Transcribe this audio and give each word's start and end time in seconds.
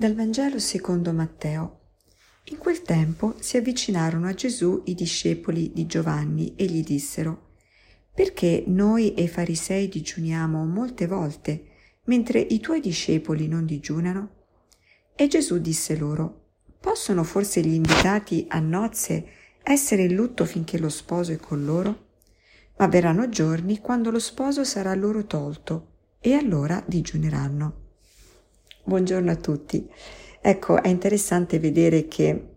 Dal 0.00 0.14
Vangelo 0.14 0.58
secondo 0.58 1.12
Matteo. 1.12 1.80
In 2.44 2.56
quel 2.56 2.80
tempo 2.80 3.34
si 3.38 3.58
avvicinarono 3.58 4.28
a 4.28 4.32
Gesù 4.32 4.80
i 4.86 4.94
discepoli 4.94 5.72
di 5.74 5.84
Giovanni 5.84 6.54
e 6.56 6.64
gli 6.64 6.82
dissero, 6.82 7.50
Perché 8.14 8.64
noi 8.66 9.12
e 9.12 9.24
i 9.24 9.28
farisei 9.28 9.88
digiuniamo 9.88 10.64
molte 10.64 11.06
volte, 11.06 11.66
mentre 12.04 12.40
i 12.40 12.60
tuoi 12.60 12.80
discepoli 12.80 13.46
non 13.46 13.66
digiunano? 13.66 14.30
E 15.14 15.26
Gesù 15.26 15.58
disse 15.58 15.94
loro, 15.98 16.52
Possono 16.80 17.22
forse 17.22 17.60
gli 17.60 17.74
invitati 17.74 18.46
a 18.48 18.58
nozze 18.58 19.26
essere 19.62 20.04
in 20.04 20.14
lutto 20.14 20.46
finché 20.46 20.78
lo 20.78 20.88
sposo 20.88 21.32
è 21.32 21.36
con 21.36 21.66
loro? 21.66 22.06
Ma 22.78 22.86
verranno 22.86 23.28
giorni 23.28 23.80
quando 23.80 24.10
lo 24.10 24.18
sposo 24.18 24.64
sarà 24.64 24.94
loro 24.94 25.26
tolto, 25.26 25.88
e 26.20 26.32
allora 26.32 26.82
digiuneranno. 26.86 27.79
Buongiorno 28.82 29.30
a 29.30 29.36
tutti. 29.36 29.86
Ecco, 30.40 30.82
è 30.82 30.88
interessante 30.88 31.58
vedere 31.58 32.08
che 32.08 32.48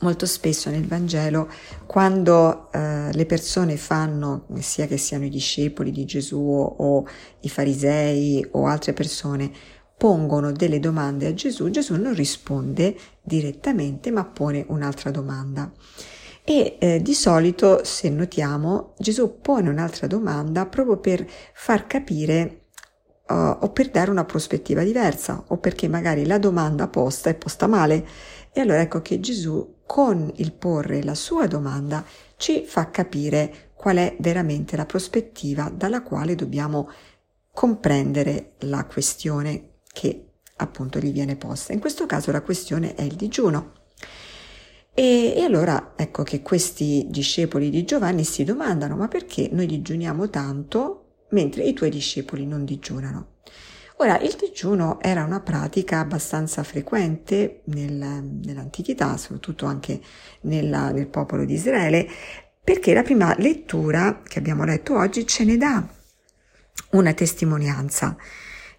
molto 0.00 0.26
spesso 0.26 0.68
nel 0.68 0.84
Vangelo, 0.84 1.48
quando 1.86 2.72
eh, 2.72 3.12
le 3.12 3.24
persone 3.24 3.76
fanno, 3.76 4.46
sia 4.58 4.86
che 4.86 4.96
siano 4.96 5.24
i 5.24 5.30
discepoli 5.30 5.92
di 5.92 6.04
Gesù 6.04 6.40
o 6.40 7.06
i 7.40 7.48
farisei 7.48 8.44
o 8.52 8.66
altre 8.66 8.92
persone, 8.94 9.50
pongono 9.96 10.50
delle 10.50 10.80
domande 10.80 11.28
a 11.28 11.34
Gesù, 11.34 11.70
Gesù 11.70 11.94
non 11.94 12.14
risponde 12.14 12.96
direttamente, 13.22 14.10
ma 14.10 14.24
pone 14.24 14.64
un'altra 14.68 15.12
domanda. 15.12 15.72
E 16.42 16.76
eh, 16.80 17.00
di 17.00 17.14
solito, 17.14 17.84
se 17.84 18.10
notiamo, 18.10 18.94
Gesù 18.98 19.40
pone 19.40 19.70
un'altra 19.70 20.08
domanda 20.08 20.66
proprio 20.66 20.98
per 20.98 21.24
far 21.54 21.86
capire 21.86 22.63
uh, 23.28 23.34
o 23.34 23.70
per 23.70 23.90
dare 23.90 24.10
una 24.10 24.24
prospettiva 24.24 24.82
diversa 24.82 25.44
o 25.48 25.58
perché 25.58 25.88
magari 25.88 26.26
la 26.26 26.38
domanda 26.38 26.88
posta 26.88 27.30
è 27.30 27.34
posta 27.34 27.66
male. 27.66 28.06
E 28.52 28.60
allora 28.60 28.80
ecco 28.80 29.02
che 29.02 29.20
Gesù 29.20 29.80
con 29.86 30.30
il 30.36 30.52
porre 30.52 31.02
la 31.02 31.14
sua 31.14 31.46
domanda 31.46 32.04
ci 32.36 32.64
fa 32.66 32.90
capire 32.90 33.70
qual 33.74 33.96
è 33.96 34.16
veramente 34.20 34.76
la 34.76 34.86
prospettiva 34.86 35.70
dalla 35.74 36.02
quale 36.02 36.34
dobbiamo 36.34 36.88
comprendere 37.52 38.52
la 38.60 38.84
questione 38.86 39.80
che 39.92 40.28
appunto 40.56 40.98
gli 40.98 41.12
viene 41.12 41.36
posta. 41.36 41.72
In 41.72 41.80
questo 41.80 42.06
caso 42.06 42.30
la 42.32 42.42
questione 42.42 42.94
è 42.94 43.02
il 43.02 43.14
digiuno. 43.14 43.72
E, 44.94 45.34
e, 45.36 45.42
allora 45.42 45.94
ecco 45.96 46.22
che 46.22 46.40
questi 46.40 47.06
discepoli 47.10 47.68
di 47.68 47.84
Giovanni 47.84 48.22
si 48.22 48.44
domandano 48.44 48.94
ma 48.94 49.08
perché 49.08 49.48
noi 49.50 49.66
digiuniamo 49.66 50.30
tanto 50.30 51.03
mentre 51.34 51.64
i 51.64 51.74
tuoi 51.74 51.90
discepoli 51.90 52.46
non 52.46 52.64
digiunano. 52.64 53.32
Ora, 53.98 54.18
il 54.20 54.34
digiuno 54.38 54.98
era 55.00 55.22
una 55.24 55.40
pratica 55.40 56.00
abbastanza 56.00 56.62
frequente 56.62 57.60
nel, 57.66 57.92
nell'antichità, 57.92 59.16
soprattutto 59.16 59.66
anche 59.66 60.00
nella, 60.42 60.90
nel 60.90 61.06
popolo 61.06 61.44
di 61.44 61.54
Israele, 61.54 62.08
perché 62.62 62.94
la 62.94 63.02
prima 63.02 63.34
lettura 63.38 64.22
che 64.26 64.38
abbiamo 64.38 64.64
letto 64.64 64.96
oggi 64.96 65.26
ce 65.26 65.44
ne 65.44 65.56
dà 65.56 65.86
una 66.90 67.12
testimonianza. 67.12 68.16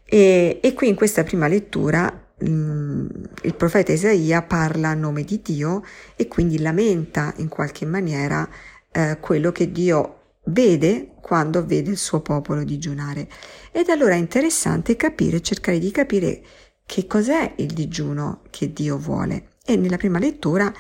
E, 0.04 0.60
e 0.62 0.74
qui 0.74 0.90
in 0.90 0.96
questa 0.96 1.24
prima 1.24 1.48
lettura 1.48 2.28
mm, 2.44 3.08
il 3.44 3.56
profeta 3.56 3.94
Isaia 3.94 4.42
parla 4.42 4.90
a 4.90 4.94
nome 4.96 5.24
di 5.24 5.42
Dio 5.42 5.84
e 6.16 6.28
quindi 6.28 6.60
lamenta 6.60 7.34
in 7.38 7.48
qualche 7.48 7.86
maniera 7.86 8.48
eh, 8.92 9.18
quello 9.20 9.52
che 9.52 9.72
Dio 9.72 10.20
vede 10.46 11.14
quando 11.22 11.66
vede 11.66 11.92
il 11.92 11.98
suo 11.98 12.22
popolo 12.22 12.64
digiunare. 12.64 13.28
Ed 13.72 13.90
allora 13.90 14.14
è 14.14 14.18
interessante 14.18 14.96
capire, 14.96 15.42
cercare 15.42 15.80
di 15.80 15.92
capire 15.92 16.44
che 16.86 17.08
cos'è 17.08 17.54
il 17.58 17.74
digiuno 17.74 18.42
che 18.50 18.72
Dio 18.72 18.98
vuole. 18.98 19.54
E 19.66 19.76
nella 19.76 19.98
prima 19.98 20.20
lettura 20.20 20.72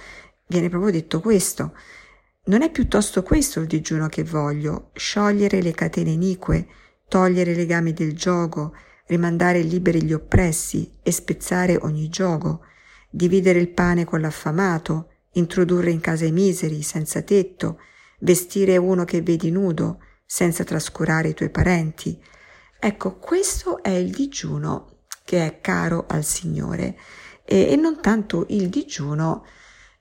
viene 0.47 0.69
proprio 0.69 0.91
detto 0.91 1.19
questo. 1.19 1.73
Non 2.45 2.61
è 2.61 2.69
piuttosto 2.69 3.23
questo 3.23 3.59
il 3.59 3.67
digiuno 3.67 4.07
che 4.07 4.23
voglio, 4.23 4.91
sciogliere 4.93 5.61
le 5.61 5.71
catene 5.71 6.11
inique, 6.11 6.67
togliere 7.07 7.51
i 7.51 7.55
legami 7.55 7.91
del 7.93 8.13
gioco, 8.13 8.73
rimandare 9.07 9.61
liberi 9.61 10.03
gli 10.03 10.13
oppressi 10.13 10.93
e 11.01 11.11
spezzare 11.11 11.77
ogni 11.81 12.07
gioco, 12.09 12.61
dividere 13.09 13.59
il 13.59 13.69
pane 13.69 14.05
con 14.05 14.21
l'affamato, 14.21 15.09
introdurre 15.33 15.89
in 15.89 15.99
casa 16.01 16.25
i 16.25 16.31
miseri, 16.31 16.83
senza 16.83 17.21
tetto, 17.23 17.79
vestire 18.19 18.77
uno 18.77 19.03
che 19.03 19.21
vedi 19.21 19.51
nudo, 19.51 19.99
senza 20.25 20.63
trascurare 20.63 21.29
i 21.29 21.33
tuoi 21.33 21.49
parenti. 21.49 22.19
Ecco, 22.79 23.17
questo 23.17 23.81
è 23.83 23.89
il 23.89 24.11
digiuno 24.11 25.03
che 25.23 25.45
è 25.45 25.61
caro 25.61 26.05
al 26.07 26.23
Signore 26.23 26.97
e, 27.43 27.71
e 27.71 27.75
non 27.75 27.99
tanto 28.01 28.45
il 28.49 28.69
digiuno 28.69 29.45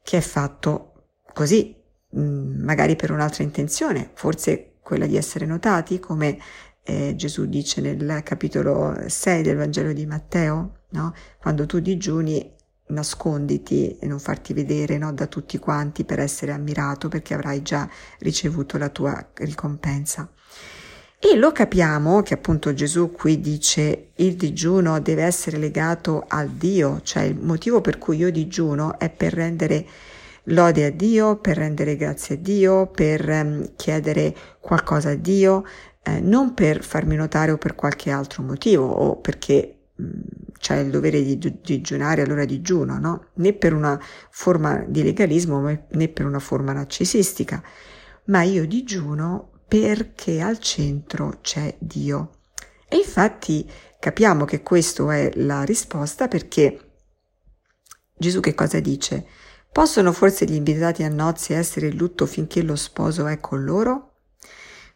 che 0.02 0.18
è 0.18 0.20
fatto 0.20 1.10
così, 1.32 1.74
mm, 2.16 2.62
magari 2.62 2.96
per 2.96 3.10
un'altra 3.10 3.42
intenzione, 3.42 4.10
forse 4.14 4.76
quella 4.82 5.06
di 5.06 5.16
essere 5.16 5.46
notati, 5.46 5.98
come 5.98 6.38
eh, 6.82 7.14
Gesù 7.16 7.46
dice 7.46 7.80
nel 7.80 8.22
capitolo 8.22 8.94
6 9.06 9.42
del 9.42 9.56
Vangelo 9.56 9.92
di 9.92 10.04
Matteo, 10.04 10.84
no? 10.90 11.14
quando 11.40 11.64
tu 11.64 11.80
digiuni 11.80 12.53
nasconditi 12.86 13.96
e 13.98 14.06
non 14.06 14.18
farti 14.18 14.52
vedere 14.52 14.98
no, 14.98 15.12
da 15.12 15.26
tutti 15.26 15.58
quanti 15.58 16.04
per 16.04 16.20
essere 16.20 16.52
ammirato 16.52 17.08
perché 17.08 17.34
avrai 17.34 17.62
già 17.62 17.88
ricevuto 18.18 18.76
la 18.78 18.88
tua 18.88 19.30
ricompensa. 19.34 20.28
E 21.18 21.36
lo 21.36 21.52
capiamo 21.52 22.20
che 22.20 22.34
appunto 22.34 22.74
Gesù 22.74 23.10
qui 23.12 23.40
dice 23.40 24.10
il 24.16 24.34
digiuno 24.34 25.00
deve 25.00 25.22
essere 25.22 25.56
legato 25.56 26.24
al 26.28 26.50
Dio, 26.50 27.00
cioè 27.02 27.22
il 27.22 27.36
motivo 27.36 27.80
per 27.80 27.96
cui 27.96 28.18
io 28.18 28.30
digiuno 28.30 28.98
è 28.98 29.08
per 29.08 29.32
rendere 29.32 29.86
lode 30.48 30.84
a 30.84 30.90
Dio, 30.90 31.36
per 31.36 31.56
rendere 31.56 31.96
grazie 31.96 32.34
a 32.34 32.38
Dio, 32.38 32.88
per 32.88 33.26
um, 33.26 33.70
chiedere 33.76 34.36
qualcosa 34.60 35.10
a 35.10 35.14
Dio, 35.14 35.64
eh, 36.02 36.20
non 36.20 36.52
per 36.52 36.84
farmi 36.84 37.16
notare 37.16 37.52
o 37.52 37.56
per 37.56 37.74
qualche 37.74 38.10
altro 38.10 38.42
motivo 38.42 38.86
o 38.86 39.16
perché 39.16 39.76
c'è 40.64 40.78
il 40.78 40.88
dovere 40.88 41.22
di 41.22 41.38
digiunare 41.62 42.22
allora 42.22 42.46
digiuno, 42.46 42.98
no? 42.98 43.26
Né 43.34 43.52
per 43.52 43.74
una 43.74 44.00
forma 44.30 44.82
di 44.88 45.02
legalismo 45.02 45.60
né 45.60 46.08
per 46.08 46.24
una 46.24 46.38
forma 46.38 46.72
narcisistica, 46.72 47.62
ma 48.28 48.44
io 48.44 48.66
digiuno 48.66 49.50
perché 49.68 50.40
al 50.40 50.58
centro 50.60 51.40
c'è 51.42 51.76
Dio. 51.78 52.30
E 52.88 52.96
infatti 52.96 53.70
capiamo 54.00 54.46
che 54.46 54.62
questa 54.62 55.14
è 55.14 55.32
la 55.34 55.64
risposta 55.64 56.28
perché 56.28 56.92
Gesù 58.16 58.40
che 58.40 58.54
cosa 58.54 58.80
dice? 58.80 59.26
Possono 59.70 60.12
forse 60.12 60.46
gli 60.46 60.54
invitati 60.54 61.02
a 61.02 61.10
nozze 61.10 61.56
essere 61.56 61.88
in 61.88 61.98
lutto 61.98 62.24
finché 62.24 62.62
lo 62.62 62.76
sposo 62.76 63.26
è 63.26 63.38
con 63.38 63.64
loro? 63.64 64.12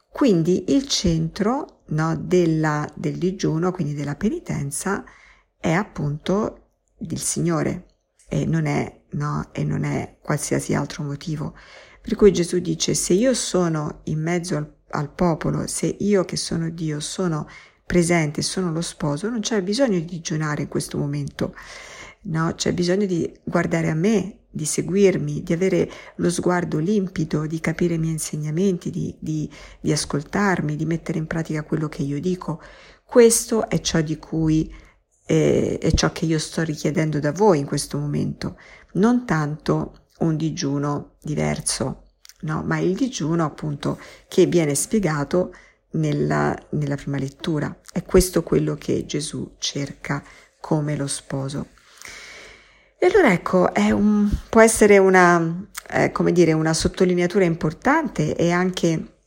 Quindi 0.08 0.72
il 0.72 0.88
centro 0.88 1.82
no, 1.88 2.16
della, 2.16 2.88
del 2.94 3.18
digiuno, 3.18 3.70
quindi 3.70 3.92
della 3.92 4.14
penitenza, 4.14 5.04
è 5.58 5.72
appunto 5.72 6.68
il 6.98 7.18
Signore 7.18 7.86
e 8.28 8.46
non 8.46 8.66
è, 8.66 9.02
no, 9.10 9.48
e 9.52 9.64
non 9.64 9.84
è 9.84 10.18
qualsiasi 10.22 10.74
altro 10.74 11.02
motivo. 11.02 11.54
Per 12.00 12.14
cui 12.16 12.32
Gesù 12.32 12.58
dice, 12.58 12.94
se 12.94 13.12
io 13.12 13.34
sono 13.34 14.00
in 14.04 14.20
mezzo 14.20 14.56
al, 14.56 14.72
al 14.90 15.12
popolo, 15.12 15.66
se 15.66 15.96
io 15.98 16.24
che 16.24 16.36
sono 16.36 16.70
Dio 16.70 17.00
sono 17.00 17.46
presente, 17.84 18.42
sono 18.42 18.70
lo 18.70 18.82
sposo, 18.82 19.28
non 19.28 19.40
c'è 19.40 19.62
bisogno 19.62 19.98
di 19.98 20.04
digiunare 20.04 20.62
in 20.62 20.68
questo 20.68 20.98
momento, 20.98 21.54
no? 22.22 22.52
C'è 22.54 22.72
bisogno 22.72 23.06
di 23.06 23.30
guardare 23.42 23.88
a 23.88 23.94
me, 23.94 24.40
di 24.50 24.64
seguirmi, 24.64 25.42
di 25.42 25.52
avere 25.52 25.90
lo 26.16 26.30
sguardo 26.30 26.78
limpido, 26.78 27.46
di 27.46 27.60
capire 27.60 27.94
i 27.94 27.98
miei 27.98 28.12
insegnamenti, 28.12 28.90
di, 28.90 29.14
di, 29.18 29.50
di 29.80 29.92
ascoltarmi, 29.92 30.76
di 30.76 30.84
mettere 30.86 31.18
in 31.18 31.26
pratica 31.26 31.62
quello 31.62 31.88
che 31.88 32.02
io 32.02 32.20
dico. 32.20 32.60
Questo 33.04 33.68
è 33.68 33.80
ciò 33.80 34.00
di 34.00 34.18
cui 34.18 34.72
eh, 35.30 35.78
è 35.78 35.92
ciò 35.92 36.10
che 36.10 36.24
io 36.24 36.38
sto 36.38 36.62
richiedendo 36.62 37.20
da 37.20 37.32
voi 37.32 37.58
in 37.58 37.66
questo 37.66 37.98
momento, 37.98 38.56
non 38.92 39.26
tanto 39.26 40.06
un 40.20 40.36
digiuno 40.36 41.16
diverso, 41.20 42.04
no, 42.40 42.62
ma 42.64 42.78
il 42.78 42.94
digiuno 42.94 43.44
appunto 43.44 44.00
che 44.26 44.46
viene 44.46 44.74
spiegato 44.74 45.52
nella, 45.92 46.58
nella 46.70 46.96
prima 46.96 47.18
lettura. 47.18 47.78
È 47.92 48.02
questo 48.04 48.42
quello 48.42 48.74
che 48.76 49.04
Gesù 49.04 49.56
cerca 49.58 50.22
come 50.60 50.96
lo 50.96 51.06
sposo. 51.06 51.68
E 52.98 53.06
allora 53.06 53.30
ecco, 53.30 53.70
un, 53.76 54.30
può 54.48 54.62
essere 54.62 54.96
una, 54.96 55.68
eh, 55.90 56.10
come 56.10 56.32
dire, 56.32 56.54
una 56.54 56.72
sottolineatura 56.72 57.44
importante 57.44 58.34
e 58.34 58.50
anche 58.50 59.18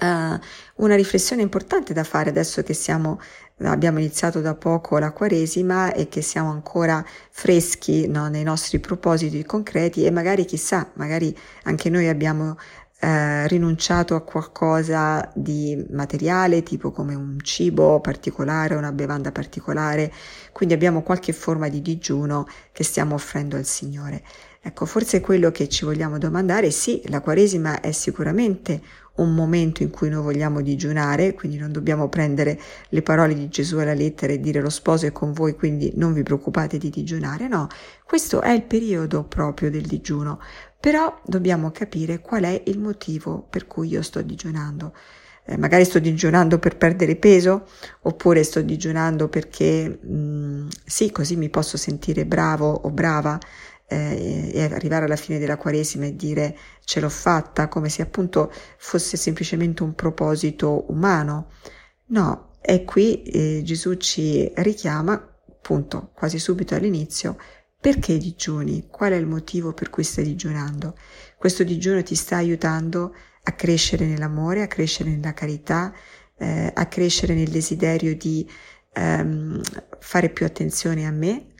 uh, 0.00 0.38
una 0.82 0.94
riflessione 0.94 1.42
importante 1.42 1.94
da 1.94 2.04
fare 2.04 2.30
adesso 2.30 2.62
che 2.62 2.74
siamo, 2.74 3.20
abbiamo 3.64 3.98
iniziato 3.98 4.40
da 4.40 4.54
poco 4.54 4.98
la 4.98 5.12
Quaresima 5.12 5.92
e 5.94 6.08
che 6.08 6.20
siamo 6.20 6.50
ancora 6.50 7.04
freschi 7.30 8.06
no, 8.06 8.28
nei 8.28 8.42
nostri 8.42 8.78
propositi 8.78 9.44
concreti 9.44 10.04
e 10.04 10.10
magari 10.10 10.44
chissà, 10.44 10.90
magari 10.94 11.34
anche 11.64 11.88
noi 11.88 12.08
abbiamo 12.08 12.56
eh, 13.00 13.46
rinunciato 13.48 14.14
a 14.14 14.22
qualcosa 14.22 15.30
di 15.34 15.86
materiale, 15.90 16.62
tipo 16.62 16.90
come 16.90 17.14
un 17.14 17.38
cibo 17.42 18.00
particolare, 18.00 18.74
una 18.74 18.92
bevanda 18.92 19.32
particolare, 19.32 20.12
quindi 20.52 20.74
abbiamo 20.74 21.02
qualche 21.02 21.32
forma 21.32 21.68
di 21.68 21.82
digiuno 21.82 22.46
che 22.72 22.84
stiamo 22.84 23.14
offrendo 23.14 23.56
al 23.56 23.64
Signore. 23.64 24.22
Ecco, 24.66 24.84
forse 24.84 25.20
quello 25.20 25.52
che 25.52 25.68
ci 25.68 25.84
vogliamo 25.84 26.18
domandare, 26.18 26.72
sì, 26.72 27.00
la 27.04 27.20
Quaresima 27.20 27.78
è 27.78 27.92
sicuramente 27.92 28.82
un 29.18 29.32
momento 29.32 29.84
in 29.84 29.90
cui 29.90 30.08
noi 30.08 30.24
vogliamo 30.24 30.60
digiunare, 30.60 31.34
quindi 31.34 31.56
non 31.56 31.70
dobbiamo 31.70 32.08
prendere 32.08 32.58
le 32.88 33.00
parole 33.00 33.34
di 33.34 33.48
Gesù 33.48 33.76
alla 33.76 33.94
lettera 33.94 34.32
e 34.32 34.40
dire 34.40 34.60
lo 34.60 34.68
sposo 34.68 35.06
è 35.06 35.12
con 35.12 35.32
voi, 35.32 35.54
quindi 35.54 35.92
non 35.94 36.12
vi 36.12 36.24
preoccupate 36.24 36.78
di 36.78 36.90
digiunare, 36.90 37.46
no, 37.46 37.68
questo 38.04 38.40
è 38.40 38.50
il 38.50 38.64
periodo 38.64 39.22
proprio 39.22 39.70
del 39.70 39.86
digiuno, 39.86 40.40
però 40.80 41.16
dobbiamo 41.24 41.70
capire 41.70 42.18
qual 42.20 42.42
è 42.42 42.62
il 42.66 42.80
motivo 42.80 43.46
per 43.48 43.68
cui 43.68 43.86
io 43.86 44.02
sto 44.02 44.20
digiunando. 44.20 44.92
Eh, 45.48 45.56
magari 45.56 45.84
sto 45.84 46.00
digiunando 46.00 46.58
per 46.58 46.76
perdere 46.76 47.14
peso, 47.14 47.68
oppure 48.00 48.42
sto 48.42 48.62
digiunando 48.62 49.28
perché 49.28 50.00
mh, 50.02 50.12
mm, 50.12 50.68
sì, 50.84 51.12
così 51.12 51.36
mi 51.36 51.50
posso 51.50 51.76
sentire 51.76 52.26
bravo 52.26 52.68
o 52.68 52.90
brava 52.90 53.38
eh, 53.88 54.50
e 54.52 54.62
arrivare 54.62 55.04
alla 55.04 55.16
fine 55.16 55.38
della 55.38 55.56
Quaresima 55.56 56.06
e 56.06 56.16
dire 56.16 56.56
ce 56.84 57.00
l'ho 57.00 57.08
fatta, 57.08 57.68
come 57.68 57.88
se 57.88 58.02
appunto 58.02 58.52
fosse 58.78 59.16
semplicemente 59.16 59.82
un 59.82 59.94
proposito 59.94 60.90
umano. 60.90 61.50
No, 62.06 62.52
è 62.60 62.84
qui 62.84 63.22
eh, 63.22 63.62
Gesù 63.64 63.94
ci 63.94 64.50
richiama, 64.56 65.12
appunto, 65.12 66.10
quasi 66.14 66.38
subito 66.38 66.74
all'inizio, 66.74 67.36
perché 67.80 68.18
digiuni? 68.18 68.86
Qual 68.88 69.12
è 69.12 69.16
il 69.16 69.26
motivo 69.26 69.72
per 69.72 69.90
cui 69.90 70.02
stai 70.02 70.24
digiunando? 70.24 70.96
Questo 71.36 71.62
digiuno 71.62 72.02
ti 72.02 72.14
sta 72.14 72.36
aiutando 72.36 73.14
a 73.42 73.52
crescere 73.52 74.06
nell'amore, 74.06 74.62
a 74.62 74.66
crescere 74.66 75.10
nella 75.10 75.34
carità, 75.34 75.92
eh, 76.36 76.72
a 76.74 76.86
crescere 76.86 77.34
nel 77.34 77.48
desiderio 77.48 78.16
di 78.16 78.48
ehm, 78.92 79.60
fare 80.00 80.30
più 80.30 80.44
attenzione 80.46 81.06
a 81.06 81.10
me, 81.10 81.52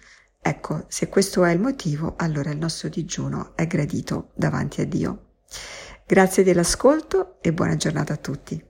Ecco, 0.46 0.84
se 0.86 1.08
questo 1.08 1.42
è 1.44 1.50
il 1.50 1.58
motivo, 1.58 2.14
allora 2.18 2.52
il 2.52 2.56
nostro 2.56 2.88
digiuno 2.88 3.56
è 3.56 3.66
gradito 3.66 4.30
davanti 4.36 4.80
a 4.80 4.86
Dio. 4.86 5.30
Grazie 6.06 6.44
dell'ascolto 6.44 7.38
e 7.40 7.52
buona 7.52 7.74
giornata 7.74 8.12
a 8.12 8.16
tutti. 8.16 8.64